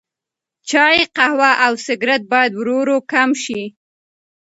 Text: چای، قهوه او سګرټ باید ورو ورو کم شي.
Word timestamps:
چای، 0.69 0.97
قهوه 1.15 1.51
او 1.65 1.73
سګرټ 1.85 2.21
باید 2.31 2.51
ورو 2.55 2.75
ورو 2.81 2.97
کم 3.11 3.29
شي. 3.43 3.61